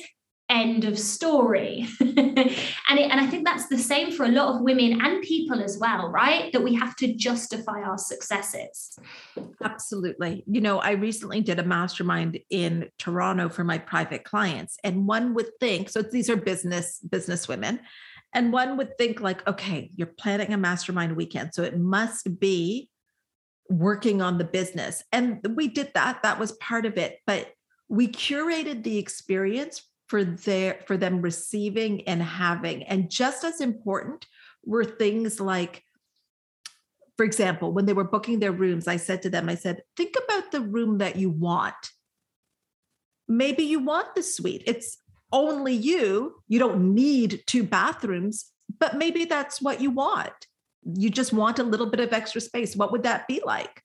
[0.50, 1.88] end of story.
[2.90, 5.62] And it, and i think that's the same for a lot of women and people
[5.62, 6.52] as well right?
[6.52, 8.98] That we have to justify our successes.
[9.64, 10.44] Absolutely.
[10.48, 15.36] You know i recently did a mastermind in toronto for my private clients and one
[15.36, 17.80] would think so these are business business women
[18.34, 22.90] and one would think like okay you're planning a mastermind weekend so it must be
[23.70, 25.04] working on the business.
[25.12, 26.24] And we did that.
[26.24, 27.20] That was part of it.
[27.26, 27.52] But
[27.88, 32.84] we curated the experience for their for them receiving and having.
[32.84, 34.26] And just as important
[34.66, 35.84] were things like
[37.16, 40.16] for example when they were booking their rooms i said to them i said think
[40.26, 41.92] about the room that you want.
[43.28, 44.64] Maybe you want the suite.
[44.66, 44.98] It's
[45.32, 46.42] only you.
[46.48, 50.48] You don't need two bathrooms but maybe that's what you want.
[50.84, 52.76] You just want a little bit of extra space.
[52.76, 53.84] What would that be like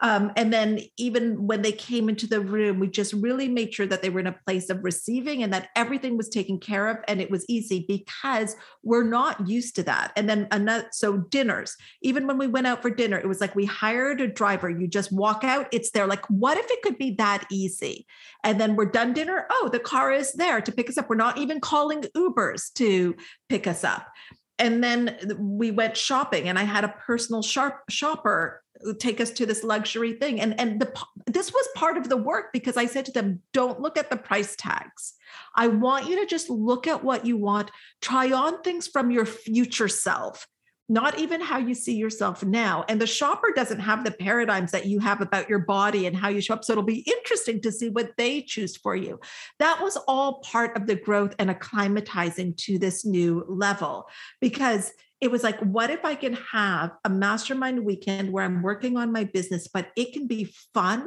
[0.00, 3.86] um, and then even when they came into the room, we just really made sure
[3.86, 6.98] that they were in a place of receiving and that everything was taken care of
[7.06, 10.12] and it was easy because we're not used to that.
[10.16, 13.54] And then another, so dinners, even when we went out for dinner, it was like
[13.54, 14.68] we hired a driver.
[14.68, 16.06] You just walk out, it's there.
[16.06, 18.06] Like, what if it could be that easy?
[18.42, 19.46] And then we're done dinner.
[19.50, 21.08] Oh, the car is there to pick us up.
[21.08, 23.14] We're not even calling Ubers to
[23.48, 24.08] pick us up
[24.58, 28.62] and then we went shopping and i had a personal sharp shopper
[28.98, 30.40] take us to this luxury thing.
[30.40, 30.92] And and the
[31.26, 34.16] this was part of the work because i said to them don't look at the
[34.16, 35.14] price tags.
[35.54, 37.70] I want you to just look at what you want.
[38.00, 40.46] Try on things from your future self
[40.88, 42.84] not even how you see yourself now.
[42.88, 46.28] And the shopper doesn't have the paradigms that you have about your body and how
[46.28, 46.64] you show up.
[46.64, 49.18] So it'll be interesting to see what they choose for you.
[49.58, 54.06] That was all part of the growth and acclimatizing to this new level
[54.42, 54.92] because
[55.22, 59.10] it was like, what if I can have a mastermind weekend where I'm working on
[59.10, 61.06] my business, but it can be fun,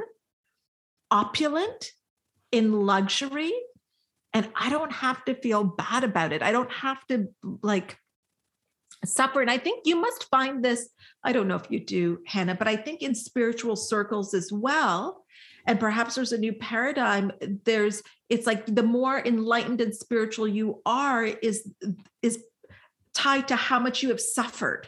[1.11, 1.91] opulent,
[2.51, 3.53] in luxury,
[4.33, 6.41] and I don't have to feel bad about it.
[6.41, 7.27] I don't have to
[7.61, 7.97] like
[9.05, 9.41] suffer.
[9.41, 10.89] And I think you must find this,
[11.23, 15.23] I don't know if you do, Hannah, but I think in spiritual circles as well.
[15.65, 17.31] And perhaps there's a new paradigm.
[17.65, 21.69] There's, it's like the more enlightened and spiritual you are, is
[22.21, 22.43] is
[23.13, 24.87] tied to how much you have suffered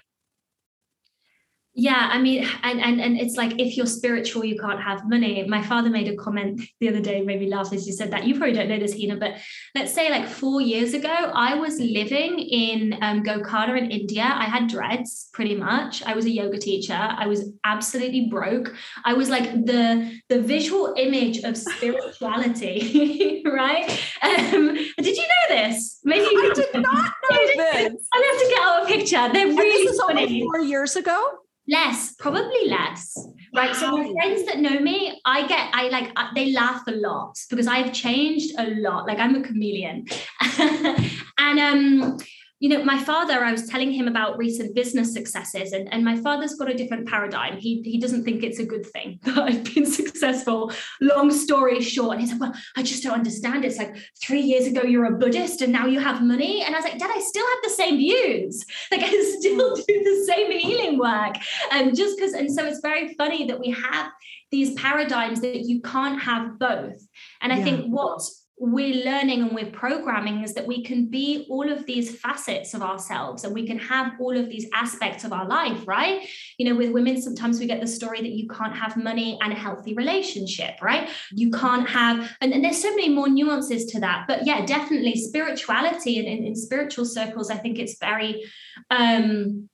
[1.80, 5.46] yeah i mean and, and and it's like if you're spiritual you can't have money.
[5.48, 8.26] My father made a comment the other day made me laugh as you said that.
[8.26, 9.38] You probably don't know this hina but
[9.76, 14.24] let's say like four years ago i was living in um, Golconda in india.
[14.24, 16.04] I had dreads pretty much.
[16.04, 17.00] I was a yoga teacher.
[17.24, 18.76] I was absolutely broke.
[19.06, 23.89] I was like the the visual image of spirituality right?
[24.22, 26.00] Um, did you know this?
[26.04, 29.34] Maybe you I did not know this i have to get out a picture.
[29.34, 30.24] They're really this is funny.
[30.24, 31.39] only four years ago
[31.70, 33.18] less probably less.
[33.56, 37.36] Right so my friends that know me i get i like they laugh a lot
[37.50, 39.08] because i've changed a lot.
[39.08, 40.06] Like i'm a chameleon.
[41.40, 42.18] And um
[42.60, 46.17] you know, my father, I was telling him about recent business successes, and, and my
[46.17, 47.58] father's got a different paradigm.
[47.58, 50.72] He, he doesn't think it's a good thing that I've been successful.
[51.00, 53.63] Long story short, and he's like, Well, I just don't understand.
[53.63, 56.63] It's like three years ago you're a Buddhist and now you have money.
[56.63, 58.65] And I was like, Dad, I still have the same views.
[58.91, 59.82] Like I still hmm.
[59.88, 61.36] do the same healing work.
[61.72, 64.12] And just because, and so it's very funny that we have
[64.52, 67.00] these paradigms that you can't have both.
[67.41, 67.63] And I yeah.
[67.63, 68.22] think what
[68.62, 72.82] we're learning and we're programming is that we can be all of these facets of
[72.82, 76.28] ourselves and we can have all of these aspects of our life, right?
[76.58, 79.54] You know, with women, sometimes we get the story that you can't have money and
[79.54, 81.10] a healthy relationship, right?
[81.32, 84.26] You can't have, and, and there's so many more nuances to that.
[84.28, 88.43] But yeah, definitely spirituality and in, in spiritual circles, I think it's very
[88.91, 89.69] um,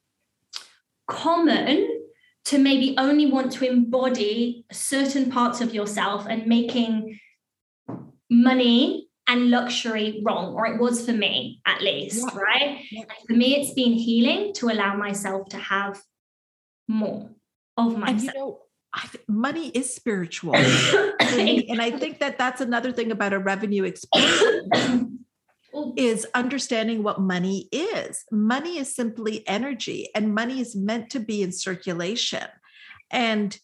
[1.08, 2.04] common
[2.45, 7.19] to maybe only want to embody certain parts of yourself and making
[8.30, 12.40] money and luxury wrong, or it was for me at least, yeah.
[12.40, 12.80] right?
[12.92, 13.04] Yeah.
[13.28, 16.02] for me, it's been healing to allow myself to have
[16.88, 17.32] more
[17.78, 18.10] of myself.
[18.10, 18.60] And you know,
[18.94, 20.56] I money is spiritual.
[20.56, 25.20] and I think that that's another thing about a revenue explosion
[25.98, 28.24] is understanding what money is.
[28.32, 32.48] Money is simply energy and money is meant to be in circulation.
[33.12, 33.58] And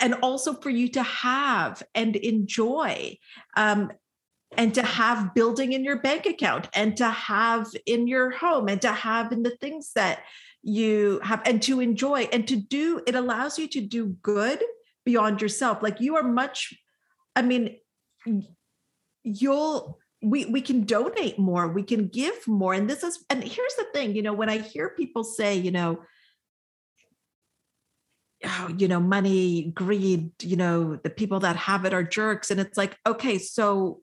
[0.00, 3.16] and also for you to have and enjoy
[3.56, 3.90] um,
[4.56, 8.80] and to have building in your bank account and to have in your home and
[8.82, 10.20] to have in the things that
[10.62, 14.62] you have and to enjoy and to do it allows you to do good
[15.04, 15.82] beyond yourself.
[15.82, 16.74] Like you are much
[17.36, 17.76] i mean
[19.22, 23.74] you'll we we can donate more we can give more and this is and here's
[23.74, 26.00] the thing you know when i hear people say you know
[28.46, 32.50] oh, you know, money, greed, you know, the people that have it are jerks.
[32.50, 34.00] And it's like, okay, so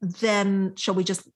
[0.00, 1.28] then shall we just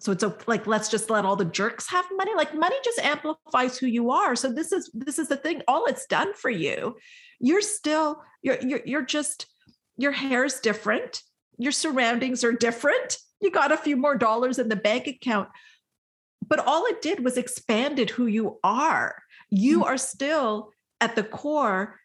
[0.00, 2.32] so it's like let's just let all the jerks have money?
[2.34, 4.36] Like money just amplifies who you are.
[4.36, 5.62] So this is this is the thing.
[5.68, 6.96] All it's done for you
[7.40, 9.46] you're still you're you're, you're just
[9.96, 11.22] your hair is different.
[11.58, 13.18] Your surroundings are different.
[13.40, 15.48] You got a few more dollars in the bank account.
[16.46, 19.22] But all it did was expanded who you are.
[19.50, 19.88] You mm-hmm.
[19.88, 20.70] are still
[21.04, 22.00] at the core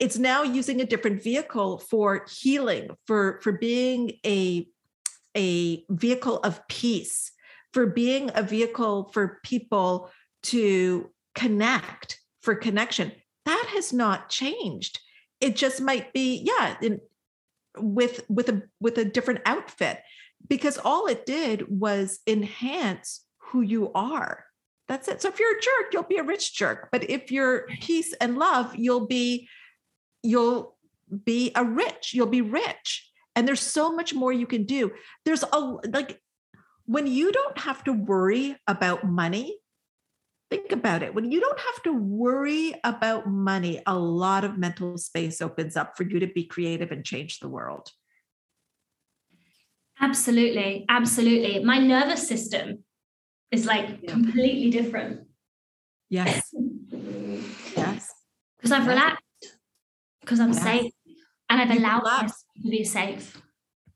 [0.00, 4.66] it's now using a different vehicle for healing for for being a
[5.36, 7.32] a vehicle of peace
[7.72, 10.10] for being a vehicle for people
[10.42, 13.10] to connect for connection.
[13.44, 15.00] That has not changed.
[15.40, 17.00] It just might be yeah in,
[17.76, 20.00] with with a with a different outfit
[20.48, 24.44] because all it did was enhance who you are
[24.88, 25.22] that's it.
[25.22, 26.88] So if you're a jerk, you'll be a rich jerk.
[26.92, 29.48] But if you're peace and love, you'll be
[30.22, 30.76] you'll
[31.24, 32.12] be a rich.
[32.14, 33.10] You'll be rich.
[33.36, 34.92] And there's so much more you can do.
[35.24, 36.20] There's a like
[36.86, 39.58] when you don't have to worry about money,
[40.50, 41.14] think about it.
[41.14, 45.96] When you don't have to worry about money, a lot of mental space opens up
[45.96, 47.90] for you to be creative and change the world.
[50.00, 50.84] Absolutely.
[50.88, 51.64] Absolutely.
[51.64, 52.84] My nervous system
[53.54, 54.10] It's like yeah.
[54.10, 55.26] completely different.
[56.10, 56.52] Yes.
[57.76, 58.12] yes.
[58.56, 59.22] Because I've relaxed,
[60.20, 60.62] because I'm yes.
[60.62, 60.92] safe,
[61.48, 62.32] and I've allowed myself
[62.62, 63.40] to be safe.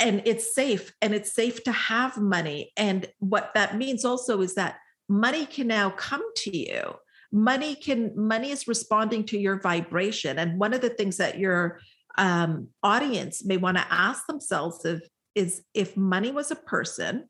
[0.01, 2.73] And it's safe, and it's safe to have money.
[2.77, 4.77] And what that means also is that
[5.09, 6.95] money can now come to you
[7.31, 11.79] money can money is responding to your vibration and one of the things that your
[12.17, 15.01] um, audience may want to ask themselves if,
[15.35, 17.29] is if money was a person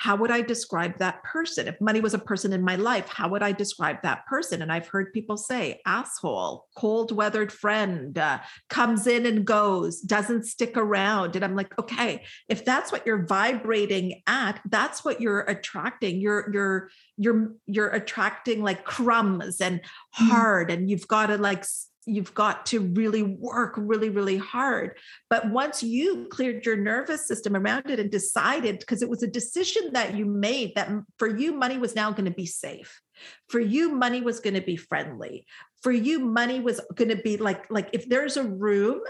[0.00, 1.68] how would I describe that person?
[1.68, 4.62] If money was a person in my life, how would I describe that person?
[4.62, 8.38] And I've heard people say asshole, cold weathered friend, uh,
[8.70, 11.36] comes in and goes, doesn't stick around.
[11.36, 16.18] And I'm like, okay, if that's what you're vibrating at, that's what you're attracting.
[16.18, 16.88] You're, you're,
[17.18, 20.28] you're, you're attracting like crumbs and mm.
[20.30, 21.66] hard, and you've got to like
[22.14, 24.96] you've got to really work really really hard.
[25.28, 29.28] But once you cleared your nervous system around it and decided because it was a
[29.28, 33.00] decision that you made that for you money was now going to be safe.
[33.48, 35.46] For you money was going to be friendly.
[35.82, 39.00] For you money was going to be like like if there's a room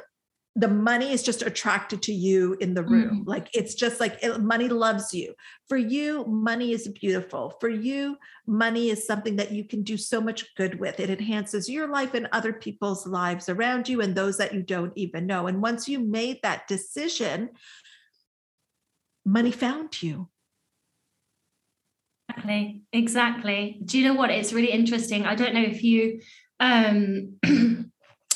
[0.61, 3.24] the money is just attracted to you in the room.
[3.24, 3.26] Mm.
[3.26, 5.34] Like it's just like it, money loves you.
[5.68, 7.56] For you, money is beautiful.
[7.61, 11.00] For you, money is something that you can do so much good with.
[11.00, 14.92] It enhances your life and other people's lives around you and those that you don't
[14.96, 15.46] even know.
[15.46, 17.50] And once you made that decision,
[19.24, 20.28] money found you.
[22.28, 22.82] Exactly.
[22.92, 23.80] Exactly.
[23.82, 24.30] Do you know what?
[24.30, 25.24] It's really interesting.
[25.24, 26.20] I don't know if you
[26.61, 27.38] um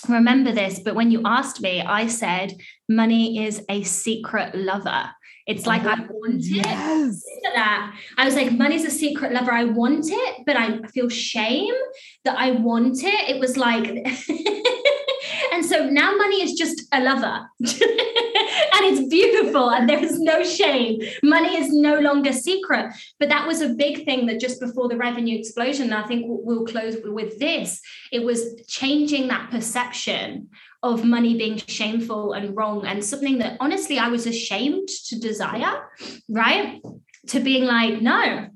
[0.09, 2.55] remember this, but when you asked me, I said
[2.89, 5.11] money is a secret lover.
[5.47, 7.23] It's like oh, I want yes.
[7.27, 7.53] it.
[7.55, 9.53] That I was like, money's a secret lover.
[9.53, 11.75] I want it, but I feel shame
[12.25, 13.29] that I want it.
[13.29, 13.85] It was like,
[15.55, 17.49] and so now money is just a lover.
[17.61, 21.01] and it's beautiful and there is no shame.
[21.23, 22.93] Money is no longer secret.
[23.21, 26.67] But that was a big thing that just before the revenue explosion, I think we'll
[26.67, 27.81] close with this.
[28.11, 30.49] It was changing that perception
[30.83, 35.89] of money being shameful and wrong and something that honestly I was ashamed to desire,
[36.29, 36.83] right?
[37.29, 38.49] To being like, no,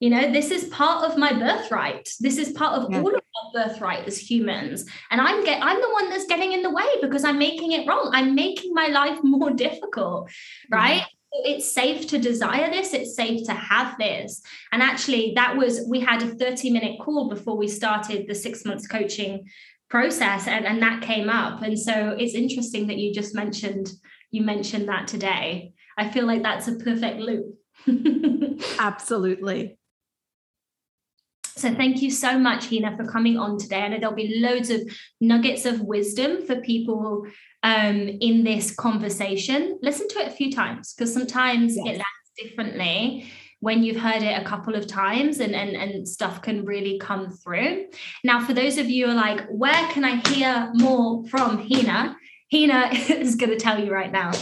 [0.00, 2.08] you know, this is part of my birthright.
[2.20, 3.00] This is part of yeah.
[3.00, 3.22] all of
[3.56, 4.84] birthright as humans.
[5.10, 7.86] And I'm get I'm the one that's getting in the way because I'm making it
[7.88, 8.10] wrong.
[8.12, 10.74] I'm making my life more difficult, mm-hmm.
[10.74, 10.96] right?
[10.96, 11.06] Yeah.
[11.44, 14.40] It's safe to desire this, it's safe to have this.
[14.72, 18.64] And actually, that was we had a 30 minute call before we started the six
[18.64, 19.46] months coaching
[19.90, 21.62] process, and, and that came up.
[21.62, 23.90] And so it's interesting that you just mentioned
[24.30, 25.72] you mentioned that today.
[25.98, 27.46] I feel like that's a perfect loop.
[28.78, 29.78] Absolutely.
[31.56, 33.80] So thank you so much, Hina, for coming on today.
[33.80, 34.82] I know there'll be loads of
[35.22, 37.26] nuggets of wisdom for people
[37.62, 39.78] um, in this conversation.
[39.80, 41.86] Listen to it a few times because sometimes yes.
[41.86, 43.26] it lands differently
[43.60, 47.30] when you've heard it a couple of times and, and, and stuff can really come
[47.30, 47.86] through.
[48.22, 52.16] Now, for those of you who are like, where can I hear more from Hina?
[52.52, 54.32] Hina is going to tell you right now.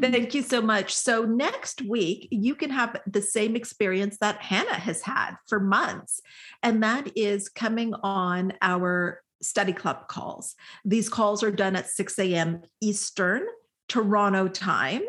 [0.00, 0.94] Thank you so much.
[0.94, 6.20] So, next week, you can have the same experience that Hannah has had for months,
[6.62, 10.54] and that is coming on our study club calls.
[10.84, 12.62] These calls are done at 6 a.m.
[12.80, 13.46] Eastern,
[13.88, 15.02] Toronto time.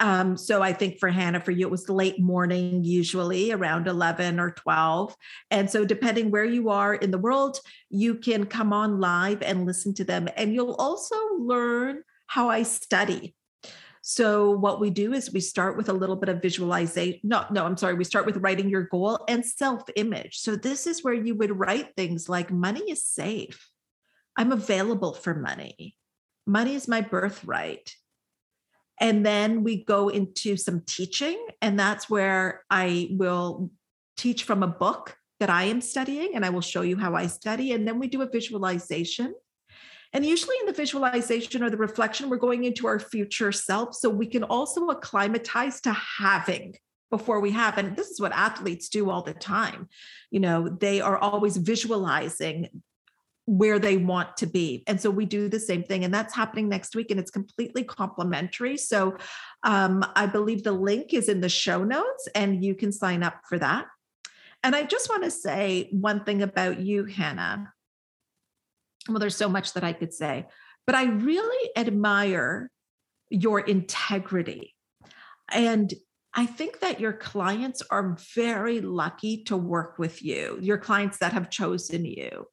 [0.00, 4.40] Um, so I think for Hannah, for you, it was late morning, usually around 11
[4.40, 5.14] or 12.
[5.50, 9.64] And so, depending where you are in the world, you can come on live and
[9.64, 10.28] listen to them.
[10.36, 13.36] And you'll also learn how I study.
[14.04, 17.20] So what we do is we start with a little bit of visualization.
[17.22, 17.94] No, no, I'm sorry.
[17.94, 20.38] We start with writing your goal and self-image.
[20.38, 23.68] So this is where you would write things like money is safe.
[24.36, 25.96] I'm available for money.
[26.46, 27.94] Money is my birthright.
[29.00, 33.70] And then we go into some teaching, and that's where I will
[34.16, 37.26] teach from a book that I am studying, and I will show you how I
[37.26, 37.72] study.
[37.72, 39.34] And then we do a visualization.
[40.12, 43.94] And usually in the visualization or the reflection, we're going into our future self.
[43.94, 46.74] So we can also acclimatize to having
[47.10, 47.78] before we have.
[47.78, 49.88] And this is what athletes do all the time.
[50.30, 52.82] You know, they are always visualizing
[53.56, 54.82] where they want to be.
[54.86, 56.04] And so we do the same thing.
[56.04, 57.10] And that's happening next week.
[57.10, 58.76] And it's completely complimentary.
[58.76, 59.16] So
[59.62, 63.40] um, I believe the link is in the show notes and you can sign up
[63.48, 63.86] for that.
[64.62, 67.72] And I just want to say one thing about you, Hannah
[69.08, 70.46] well, there's so much that I could say,
[70.86, 72.70] but I really admire
[73.30, 74.74] your integrity.
[75.50, 75.92] And
[76.34, 81.32] I think that your clients are very lucky to work with you, your clients that
[81.32, 82.46] have chosen you.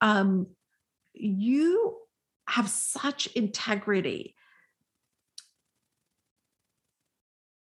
[0.00, 0.46] Um,
[1.14, 1.96] you
[2.48, 4.34] have such integrity.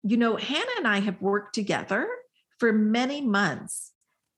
[0.03, 2.09] You know, Hannah and I have worked together
[2.59, 3.93] for many months.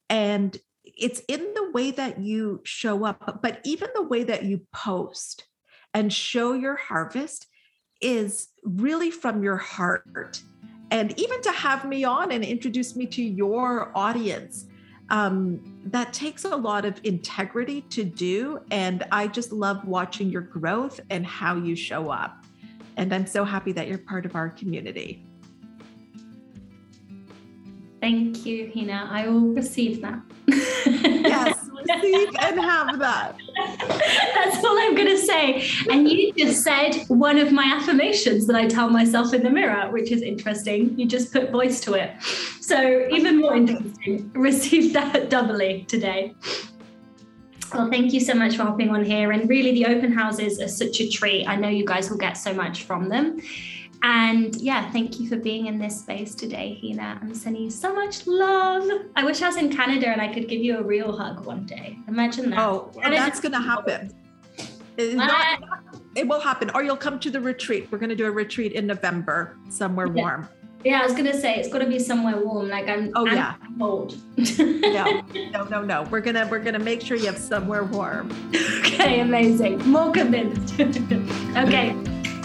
[0.09, 4.63] And it's in the way that you show up, but even the way that you
[4.73, 5.47] post
[5.93, 7.47] and show your harvest
[8.01, 10.43] is really from your heart.
[10.91, 14.67] And even to have me on and introduce me to your audience,
[15.11, 18.61] um, that takes a lot of integrity to do.
[18.71, 22.45] And I just love watching your growth and how you show up.
[22.97, 25.27] And I'm so happy that you're part of our community.
[28.01, 29.09] Thank you, Hina.
[29.11, 30.21] I will receive that.
[30.47, 33.37] yes, receive and have that.
[33.89, 35.69] That's all I'm going to say.
[35.91, 39.91] And you just said one of my affirmations that I tell myself in the mirror,
[39.91, 40.99] which is interesting.
[40.99, 42.11] You just put voice to it.
[42.61, 44.31] So, even more interesting.
[44.35, 46.35] Received that doubly today.
[47.75, 49.33] Well, thank you so much for hopping on here.
[49.33, 51.47] And really, the open houses are such a treat.
[51.47, 53.41] I know you guys will get so much from them.
[54.03, 57.19] And yeah, thank you for being in this space today, Hina.
[57.21, 58.89] I'm sending you so much love.
[59.17, 61.67] I wish I was in Canada and I could give you a real hug one
[61.67, 61.99] day.
[62.09, 62.59] Imagine that.
[62.59, 64.13] Oh, that's going to happen.
[64.99, 65.63] Not,
[66.15, 66.71] it will happen.
[66.71, 67.89] Or you'll come to the retreat.
[67.91, 70.23] We're going to do a retreat in November, somewhere yeah.
[70.23, 70.49] warm.
[70.85, 72.69] Yeah, I was gonna say it's gotta be somewhere warm.
[72.69, 73.11] Like I'm.
[73.17, 73.55] Oh I'm yeah.
[73.77, 74.17] Cold.
[74.37, 76.03] no, no, no, no.
[76.13, 78.31] We're gonna we're gonna make sure you have somewhere warm.
[78.55, 79.79] okay, amazing.
[79.89, 80.79] More convinced.
[81.57, 81.97] okay.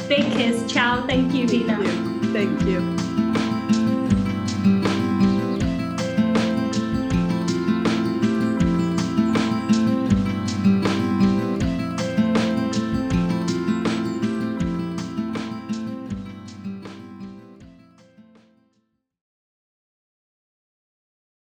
[0.08, 0.72] Big kiss.
[0.72, 1.06] Ciao.
[1.08, 1.78] Thank you, Hina.
[1.78, 2.34] Thank you.
[2.34, 3.01] Thank you.